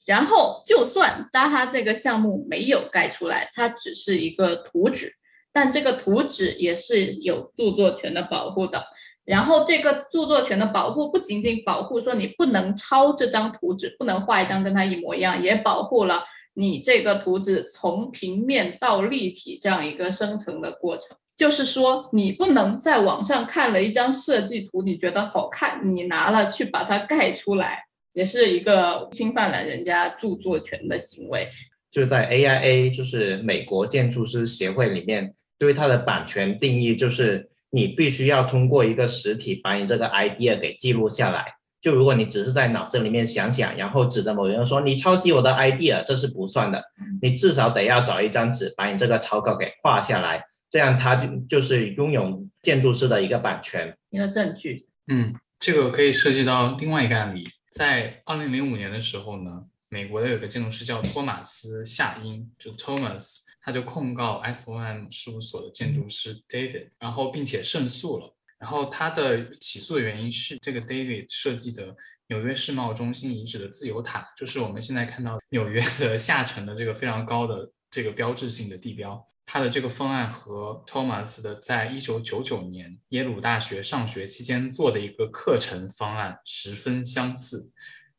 [0.07, 5.17] 然后就算扎哈这个项目没有盖出来，它只是一个图纸，
[5.53, 8.85] 但这个图纸也是有著作权的保护的。
[9.25, 16.23] 然后这个著作权的保护不仅仅保护说你不能抄这张图纸，不能画一张跟它一模一样，也保护了
[16.55, 21.17] 你这个图纸从平面到立体这样一个生成的过程。
[21.37, 31.49] 就是说，你不能在网上看了一张设计图，你觉得好看，你拿了去把它盖出来，也是一个侵犯了人家著作权的行为。
[31.91, 41.45] 就是在 AIA，就是美国建筑师协会里面，对它的版权定义就是你必须要通过一个实体把你这个 idea 给记录下来。
[41.81, 46.83] 就如果你只是在脑子里面想想，然后指着某人说你抄袭我的 idea，这是不算的。
[47.21, 50.45] 你至少得要找一张纸，把你这个草稿给画下来。
[50.73, 54.89] 这样，他就就是拥有建筑师的一个版权，一个证据。
[55.07, 68.35] 嗯，这个可以涉及到另外一个案例，在二零零五年的时候呢，美国的有个建筑师叫托马斯夏因，就 Thomas，他就控告 SOM 事务所的建筑师 David，然后并且胜诉了。
[68.59, 71.95] 然后他的起诉的原因是，这个 David 设计的
[72.29, 79.23] 纽约世贸中心遗址的自由塔，就是我们现在看到纽约的下沉的这个非常高的这个标志性的地标。
[79.53, 87.71] 他的这个方案和 Thomas 的在一九九九年耶鲁大学上学期间做的一个课程方案十分相似，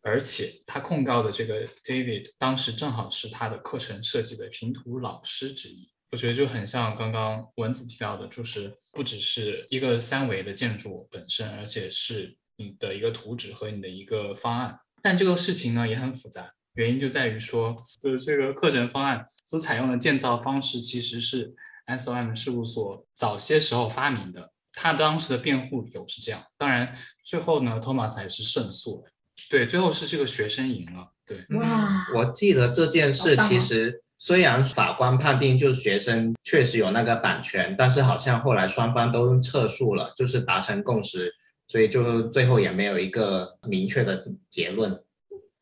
[0.03, 5.89] 而且他控告的这个 David 当时正好是他的课程设计的平图老师之一。
[6.11, 14.77] 我觉得就很像刚刚文子提到的，就是不只是一个三维的建筑本身，而且是你的一个图纸和你的一个方案。
[15.01, 16.53] 但这个事情呢也很复杂。
[16.75, 21.53] 原因就在于说，就是这个课程方案所采用的建造方式，其实是
[21.87, 24.51] SOM 事务所早些时候发明的。
[24.75, 29.11] 他当时的辩护理由是这样，当然最后呢，托马斯还是胜诉了。
[29.47, 31.11] 对，最后是这个学生赢了。
[31.27, 41.31] 对，哇，我记得这件事其实虽然法官判定就是学生确实有那个版权，但是好像后来双方都撤诉了，就是达成共识，
[41.67, 45.02] 所以就最后也没有一个明确的结论。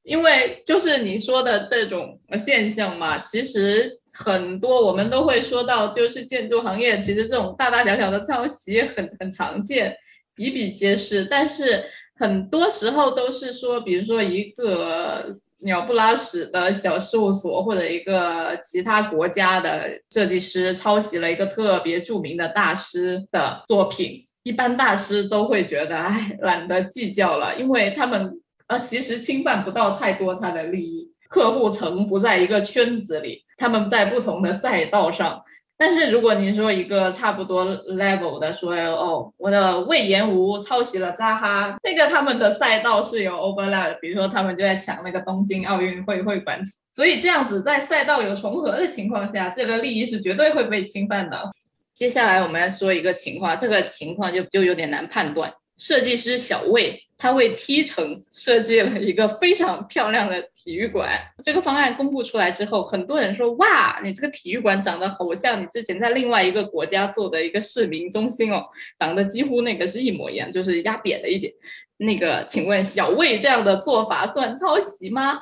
[0.03, 9.95] 因为就是你说的这种现象嘛，其实很多我们都会说到，就是建筑行业其实这种大大小小的抄袭很很常见，
[10.35, 11.25] 比比皆是。
[11.25, 11.83] 但是
[12.15, 28.41] 很多时候都是说，比如说一个鸟不拉屎的小事务所，或者一个其他国家的设计师抄袭了一个特别著名的大师的作品，一般大师都会觉得，哎，懒得计较了，因为他们
[28.71, 35.43] 呃其实侵犯不到太多他的利益，客户层不在一个圈子里，他们在不同的赛道上。
[35.77, 46.63] 但是如果你说一个差不多 level 的说，哦，我的魏延吴抄袭了扎哈，那个他们的赛道是有 overlap，比如说他们就在抢那个东京奥运会会馆，
[46.95, 51.51] 所以这样子在赛道有重合的情况下，这个利益是绝对会被侵犯的。
[51.93, 55.51] 接下来我们来说一个情况，这个情况就就有点难判断。
[55.77, 61.07] 设计师小魏他为 T 城设计了一个非常漂亮的体育馆。
[61.43, 68.63] 这个方案公布出来之后，很多人说：“哇，你这个体育馆长得好像你之前在另外一个国家做的一个市民中心哦，
[68.97, 71.53] 长得几乎那个是一模一样，就是压扁了一点。”
[71.97, 75.37] 那个，请问小魏这样的做法算抄袭吗？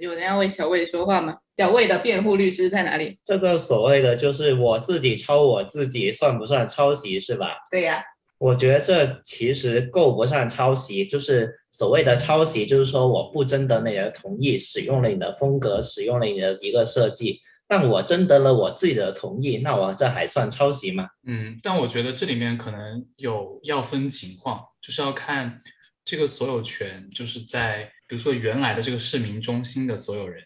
[0.00, 1.36] 有人要为小魏说话吗？
[1.56, 3.16] 小魏的辩护律师在哪里？
[3.24, 7.50] 这个所谓的就是我自己抄我自己，算不算抄袭是吧？
[7.70, 8.02] 对呀、
[8.38, 21.08] 我觉得这其实够不上抄袭，就是所谓的抄袭，就是说我不征得你的同意，使用了你的风格，使用了你的一个设计，但我征得了我自己的同意，那我这还算抄袭吗？
[21.26, 25.62] 嗯，但我觉得这里面可能有要分情况，就是要看
[26.04, 30.44] 这个所有权，就是在比如说原来的这个市民中心的所有人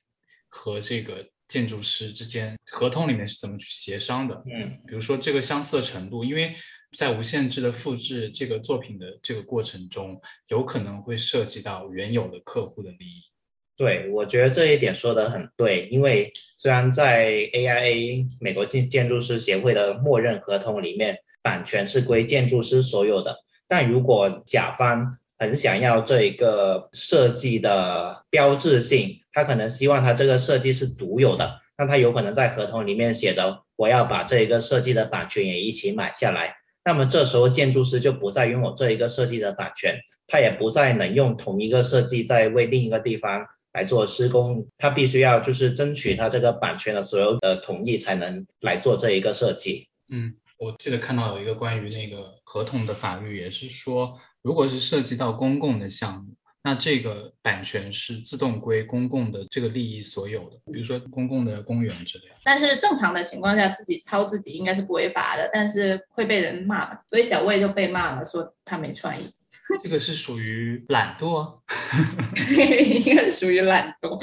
[0.48, 4.40] 和这个建筑师之间合同里面是怎么去协商的。
[4.46, 6.54] 嗯，比如说这个相似的程度，因为
[6.96, 13.22] 在无限制的复制这个作品的这个过程中，有可能会涉及到原有的客户的利益。
[13.76, 23.36] 对，我觉得这一点说的很对，因为虽然在 AIA 美国建建筑师协会的默认合同里面，版权是归建筑师所有的，
[23.68, 36.56] 但如果甲方很想要这一个设计的标志性，他可能希望他这个设计是独有的，那他有可能在合同里面写着我要把这一个设计的版权也一起买下来。
[36.88, 39.94] 那么这时候建筑师就不再拥有这一个设计的版权，
[40.26, 49.86] 他也不再能用同一个设计在为另一个地方来做施工，他必须要就是争取他这个版权的所有的同意才能来做这一个设计。
[50.08, 56.32] 嗯，我记得看到有一个关于那个合同的法律，也是说，如果是涉及到公共的项目，
[56.68, 62.34] 那这个版权是自动归公共的这个利益所有的，比如说公共的公园之类的。
[62.44, 69.32] 但是正常的情况下，自己抄自己应该是不违法的，但是会被人骂嘛，所以小魏就被骂了，说他没创意，
[69.82, 71.54] 这个是属于懒惰啊。
[73.02, 74.22] 应该属于懒惰。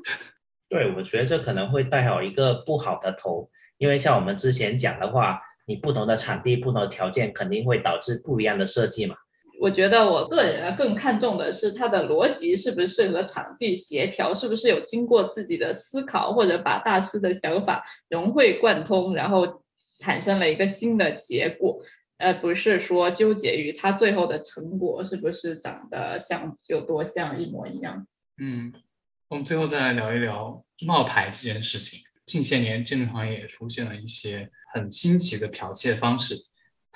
[0.68, 9.16] 对，我觉得这可能会带好一个不好的头，因为像我们之前讲的话，你不同的场地、不同的条件，肯定会导致不一样的设计嘛。
[9.60, 19.62] 我觉得我个人更看重的是它的逻辑是不是和场地协调，是不是有经过自己的思考，或者把大师的想法融会贯通，然后
[19.98, 21.80] 产生了一个新的结果，
[22.18, 28.06] 而不是说纠结于它最后的成果是不是长得像有多像一模一样。
[28.40, 28.72] 嗯，
[29.28, 31.98] 我们最后再来聊一聊冒牌这件事情。
[32.26, 36.36] 近些年，建筑行业也出现了一些很新奇的剽窃方式。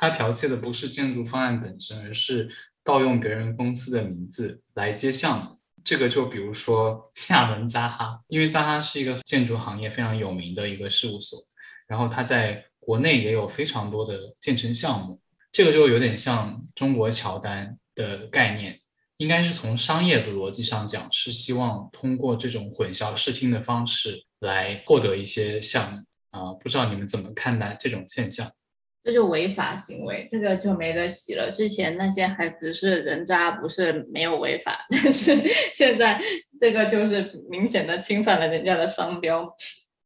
[0.02, 2.50] 他剽窃的不是建筑方案本身，而是
[2.82, 5.60] 盗用别人公司的名字来接项目。
[5.84, 11.38] 这个就比如说 厦门扎哈，因为扎哈是一个建筑行业非常有名的一个事务所，
[11.86, 15.20] 然后它在国内也有非常多的建成项目。
[15.52, 18.80] 这个就有点像中国乔丹的概念，
[19.18, 26.00] 应该是从商业的逻辑上讲，是希望通过这种混淆视听的方式来获得一些项目
[26.30, 28.50] 啊、不知道你们怎么看待这种现象？
[29.04, 31.50] 这就违法行为，这个就没得洗了。
[31.50, 35.36] 之前那些还只是人渣，不是没有违法，但是
[35.74, 36.20] 现在
[36.60, 39.52] 这个就是明显的侵犯了人家的商标。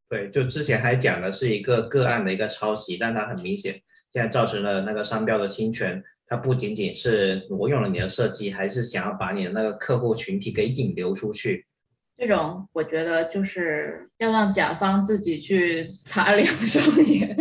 [0.08, 3.74] 对，就之前还讲的是一个个案的一个抄袭，但它很明显
[4.12, 6.02] 现在造成了那个商标的侵权。
[6.28, 11.66] 它不仅仅是挪用了你的设计，还是想要把你的那个客户群体给引流出去。
[12.16, 17.36] 这种我觉得就是要让甲方自己去擦亮双眼，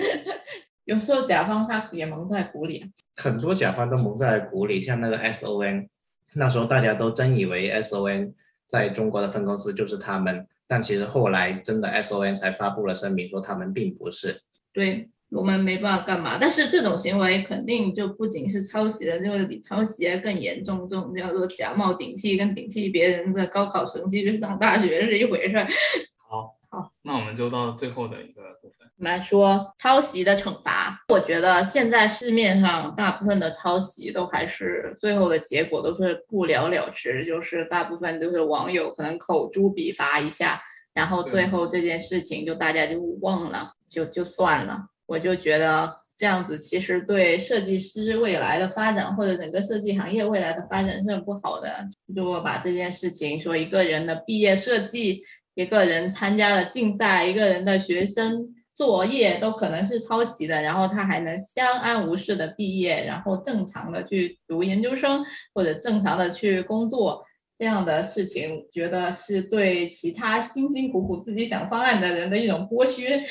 [0.85, 2.87] 有时候甲方他也蒙在鼓里啊。
[3.17, 5.87] 很多甲方都蒙在鼓里，像那个 SON，
[6.33, 8.33] 那时候大家都真以为 SON
[8.67, 14.41] 在中国的分公司就是他们，但其实后来真的 SON 才发布了声明说他们并不是。
[14.71, 25.67] 对我们没办法干嘛，但是这种行为肯定就不仅是抄袭的，就会比抄袭还更严重，这种叫做假冒顶替，跟顶替别人的高考成绩去上大学是一回事儿。
[26.29, 28.84] 好，好，那我们就到最后的一个部分。
[28.97, 40.61] 我们来说抄袭的惩罚，我觉得现在市面上大部分的抄袭都还是最后的结果都是不了了之，就是大部分就是网友可能口诛笔伐一下，
[40.93, 44.85] 然后最后这件事情就大家就忘了，就就算了。
[45.07, 51.85] 我就觉得这样子其实对设计师未来的发展或者整个设计行业未来的发展是很不好的。
[52.07, 55.21] 如果把这件事情说一个人的毕业设计，
[55.53, 67.23] 一个人参加了竞赛，一个人的学生作业都可能是抄袭的，然后他还能相安无事的毕业，然后正常的去读研究生或者正常的去工作，
[67.57, 73.23] 这样的事情，觉得是对其他辛辛苦苦自己想方案的人的一种剥削。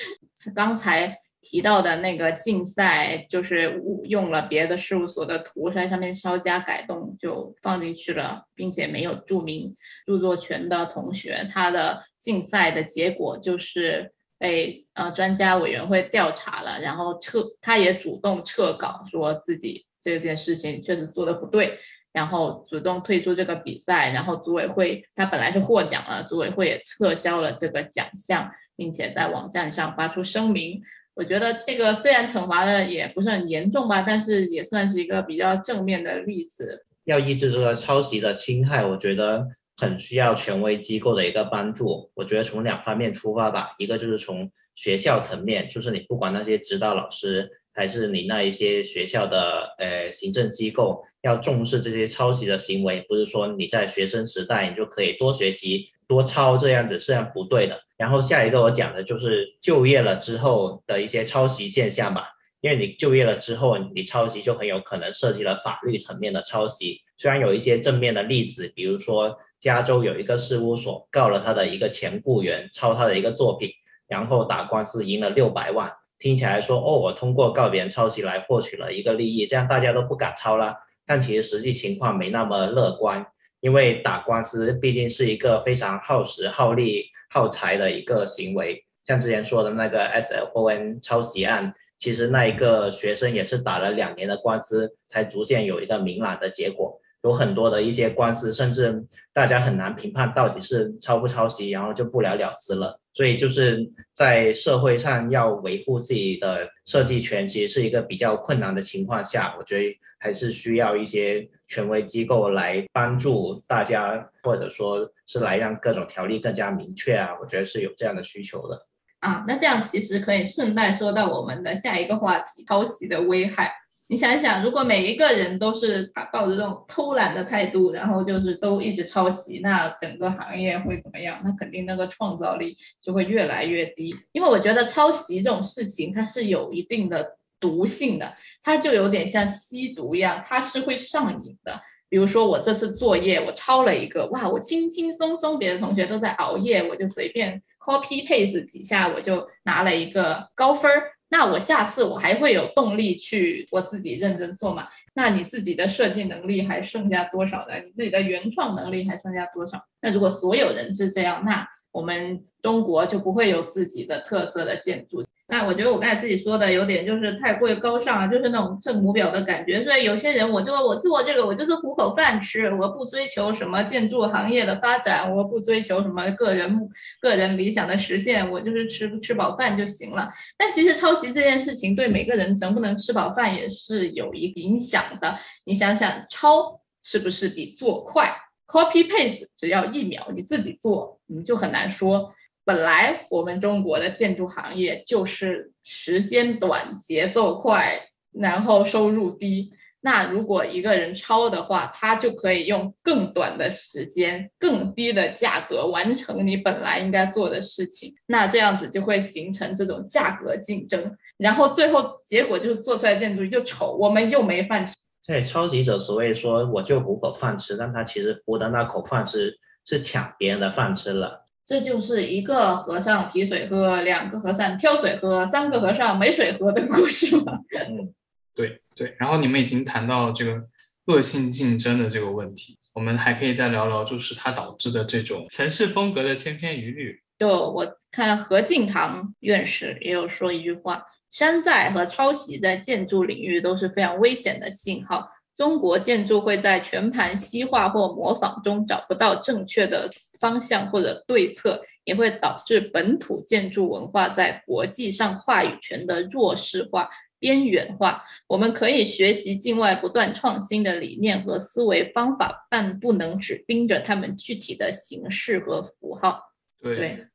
[0.55, 1.21] 刚才。
[1.47, 9.75] 提到的那个竞赛，就是用了别的事务所的图，在上面稍加改动就放进去了，并且没有注明
[10.07, 21.79] 著作权的同学，他的竞赛的结果就是被呃专家委员会调查了，然后撤，他也主动撤稿，说自己这件事情确实做的不对，
[22.13, 30.83] 然后主动退出这个比赛，然后组委会他本来是获奖了，组委会也撤销了这个奖项，并且在网站上发出声明。
[31.15, 36.85] 我觉得这个虽然惩罚的也不是很严重吧，但是也算是一个比较正面的例子。
[37.05, 42.11] 要抑制这个抄袭的侵害，我觉得很需要权威机构的一个帮助。
[42.15, 55.89] 我觉得从两方面出发吧，一个就是从学校层面，就是你不管那些指导老师，还是你那一些学校的呃行政机构，要重视这些抄袭的行为，不是说你在学生时代你就可以多学习。
[56.07, 57.81] 多抄这样子是不对的。
[57.97, 62.29] 然后下一个我讲的就是就业了之后的一些抄袭现象吧。
[62.61, 67.01] 因为你就业了之后，你抄袭就很有可能涉及了法律层面的抄袭。
[67.16, 73.70] 虽然有一些正面的例子，比如说加州有一个事务所告了他的一个前雇员抄他的一个作品，
[74.15, 75.93] 然后打官司赢了六百万。
[76.21, 80.77] 听起来说哦，我通过告别人抄袭来获取了一个利益，这样大家都不敢抄了。
[81.05, 83.27] 但其实实际情况没那么乐观。
[83.61, 97.01] 因为打官司毕竟是一个非常耗时、耗力、耗财的一个行为，像之前说的那个 S L O N 抄袭案，其实那一个学生也是打了两年的官司，才逐渐有一个明朗的结果。
[97.25, 99.03] 有很多的一些官司，甚至
[99.33, 103.01] 大家很难评判到底是抄不抄袭，然后就不了了之了。
[103.14, 117.31] 所以就是在社会上要维护自己的设计权，其实是一个比较困难的情况下，我觉得还是需要一些权威机构来帮助大家，或者说是来让各种条例更加明确啊。
[117.41, 118.77] 我觉得是有这样的需求的。
[119.20, 123.72] 啊，那这样其实可以顺带说到我们的下一个话题：抄袭的危害。
[124.07, 131.41] 你想想，如果每一个人都是他抱着这种偷懒的态度，然后就是都一直抄袭，那整个行业会怎么样？
[131.43, 134.15] 那肯定那个创造力就会越来越低。
[134.33, 141.81] 因为我觉得抄袭这种事情，它是有一定的毒性的，它就有点像吸毒一样，它是会上瘾的。
[142.11, 151.14] 比如说我这次作业我抄了一个，哇，我轻轻松松，别的同学都在熬夜，我就随便 copy paste 几下，我就拿了一个高分儿。
[151.31, 154.89] 那我下次我还会有动力去我自己认真做嘛？
[155.14, 157.75] 那你自己的设计能力还剩下多少呢？
[157.85, 159.85] 你自己的原创能力还剩下多少？
[160.01, 165.25] 那如果所有人是这样，那我们中国就不会有自己的特色的建筑。
[165.47, 169.85] 那我觉得我刚才自己说的有点就是太过于高尚了，就是那种圣母婊的感觉。
[169.85, 176.89] 所以有些人我就我做这个，我就是糊口饭吃，我不追求什么建筑行业的发展，我不追求什么个人
[177.21, 180.31] 个人理想的实现，我就是吃吃饱饭就行了。
[180.57, 185.39] 但其实抄袭这件事情对每个人能不能吃饱饭也是有一影响的。
[185.65, 188.35] 你想想，抄是不是比做快
[188.67, 192.33] ？Copy paste 只要一秒，你自己做你就很难说。
[192.65, 199.73] 本来我们中国的建筑行业就是时间短、节奏快，然后收入低。
[200.01, 208.15] 那如果一个人抄的话，他就可以用更短的时间、更低的价格完成你本来应该做的事情。
[208.27, 214.95] 那这样子就会形成这种价格竞争，然后最后结果就是做出来建筑又丑，我们又没饭吃。
[215.27, 221.44] 对，抄袭者所谓说我就糊口饭吃，但他其实糊的那口饭是是抢别人的饭吃了。
[221.67, 227.59] 这就是一个和尚提水喝，两个和尚挑水喝，三个和尚没水喝的故事吗？
[227.89, 228.12] 嗯，
[228.55, 229.15] 对对。
[229.19, 230.62] 然后你们已经谈到这个
[231.07, 237.19] 恶性竞争的这个问题，我们还可以再聊聊，就是它导致的这种城市风格的千篇一律。
[237.39, 245.29] 就我看何敬堂院士也有说一句话：山寨和抄袭在建筑领域都是非常危险的信号。
[245.57, 257.09] 中国建筑会在全盘西化或模仿中找不到正确的方向或者对策，也会导致本土建筑文化在国际上话语权的弱势化、
[257.39, 258.22] 边缘化。
[258.47, 266.41] 我们可以学习境外不断创新的理念和思维方法，但不能只盯着他们具体的形式和符号。
[266.82, 267.26] 对，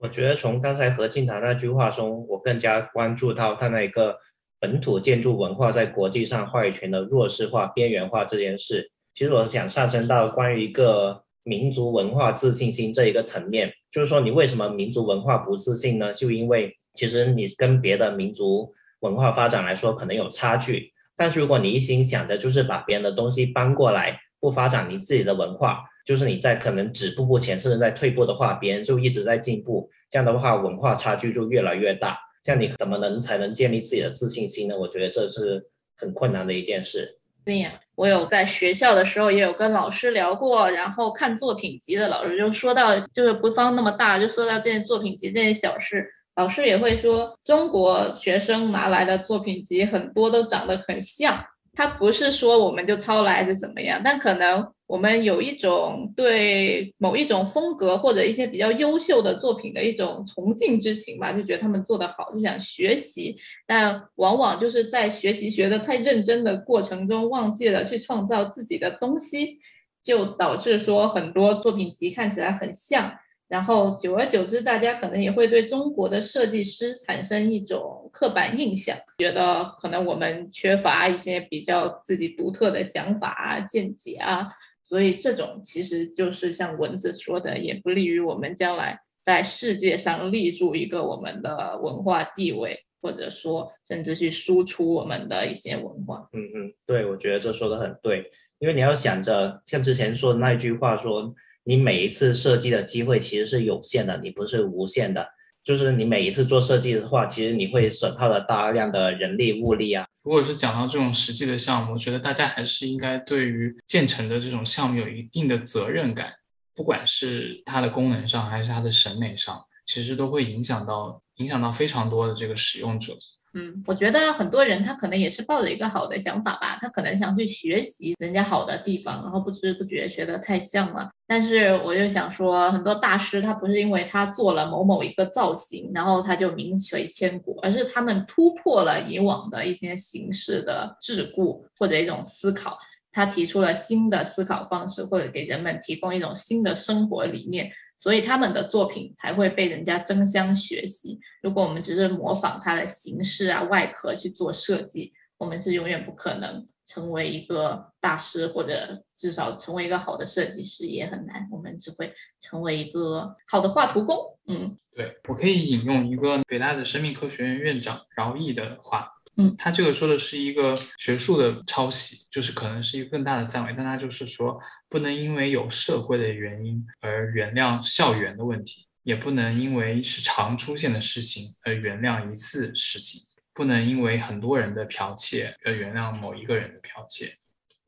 [0.00, 4.18] 我觉得从刚才何敬堂那句话中，我更加关注到他那一个。
[4.60, 16.12] 本土建筑文化在国际上话语权的弱势化、边缘化这件事，其实我想上升到关于一个民族文化自信心这一个层面，就是说你为什么民族文化不自信呢？
[16.12, 32.18] 就因为其实你跟别的民族文化发展来说可能有差距，但是如果你一心想着就是把别人的东西搬过来，不发展你自己的文化，就是你在可能止步不前，甚至在退步的话，别人就一直在进步，这样的话文化差距就越来越大。
[32.44, 34.78] 像你怎么能才能建立自己的自信心呢？
[34.78, 37.18] 我觉得这是很困难的一件事。
[37.44, 51.44] 对呀，我有在学校的时候也有跟老师聊过，然后看作品集的老师就说到，就是不放那么大，就说到这些作品集这些小事，老师也会说，中国学生拿来的作品集很多都长得很像。
[51.74, 63.36] 他不是说我们就抄来是怎么样，但可能我们有一种对某一种风格或者一些比较优秀的作品的一种崇敬之情吧，就觉得他们做得好，就想学习。
[63.66, 69.58] 但往往就是在学习学得太认真的过程中，忘记了去创造自己的东西，
[70.02, 73.12] 就导致说很多作品集看起来很像。
[73.46, 84.48] 然后久而久之，大家可能也会对中国的设计师产生一种刻板印象，觉得可能我们缺乏一些比较自己独特的想法啊、见解啊，
[84.88, 96.28] 所以这种其实就是像文字说的，也不利于我们将来在世界上立住一个我们的文化地位，或者说甚至去输出我们的一些文化。
[96.32, 101.34] 嗯嗯，对，我觉得这说的很对，因为你要想着像之前说的那一句话说。
[101.64, 105.28] 你每一次设计的机会其实是有限的，你不是无限的。
[105.62, 110.06] 就是你每一次做设计的话，其实你会损耗了大量的人力物力啊。
[110.28, 116.34] 如果是讲到这种实际的项目，我觉得大家还是应该对于建成的这种项目有一定的责任感，
[116.74, 123.16] 不管是它的功能上还是它的审美上，其实都会影响到影响到非常多的这个使用者。
[123.54, 131.10] 嗯，我觉得很多人他可能也是抱着一个好的想法吧，他可能想去学习人家好的地方，然后不知不觉学得太像了。
[131.26, 142.78] 但是我就想说，很多大师他不是因为他做了某某一个造型，然后他就名垂千古，而是他们突破了以往的一些形式的桎梏或者一种思考，
[143.12, 147.70] 他提出了新的思考方式，或者给人们提供一种新的生活理念。
[147.98, 151.18] 所以他们的作品才会被人家争相学习。
[151.42, 161.48] 如果我们只是模仿它的形式啊、外壳去做设计，我们是永远不可能成为一个大师，或者至少成为一个好的设计师也很难。
[161.50, 164.16] 我们只会成为一个好的画图工。
[164.46, 169.12] 嗯，对我可以引用一个北大的生命科学院院长饶毅的话。
[169.40, 183.20] 嗯，他这个说的是一个学术的抄袭，就是可能是一个更大的范围，但他就是说，不能因为有社会的原因而原谅校园的问题，也不能因为是常出现的事情而原谅一次事情，
[183.54, 187.36] 不能因为很多人的剽窃而原谅某一个人的剽窃。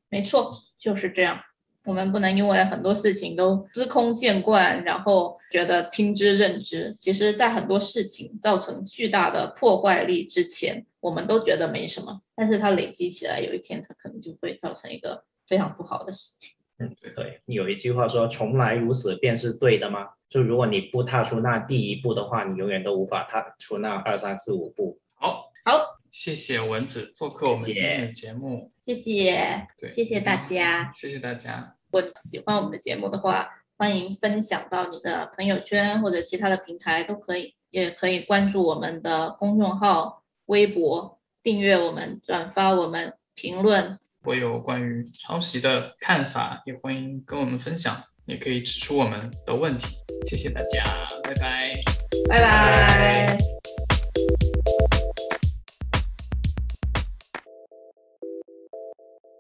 [0.09, 1.41] 没错，就是这样。
[1.85, 6.95] 我们不能因为很多事情都司空见惯，然后觉得听之任之。
[6.99, 12.21] 其实，在很多事情造成巨大的破坏力之前，我们都觉得没什么。
[12.37, 16.55] 但是它累积起来，有一天它可能就会造成一个非常不好的事情。
[16.79, 17.41] 嗯，对对。
[17.47, 24.99] 有一句话说：“从来如此，便是对的吗？”就如果你不踏出那第一步的话，你永远都无法踏出那二三四五步。
[25.15, 25.99] 好，好。
[26.11, 31.75] 谢谢蚊子做客我们今天的节目，谢谢，谢谢谢谢大家，谢谢大家。
[31.91, 43.99] 如果喜欢我们的节目的话，欢迎分享到你的朋友圈或者其他的平台都可以，也可以关注我们的公众号、微博，订阅我们、转发我们、评论。
[44.25, 49.97] 我有关于抄袭的看法，也欢迎跟我们分享，也可以指出我们的问题。
[50.27, 50.85] 谢谢大家，
[51.25, 51.81] 拜拜，
[52.29, 53.50] 拜拜。